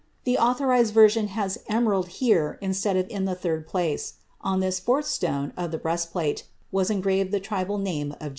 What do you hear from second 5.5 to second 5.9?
of the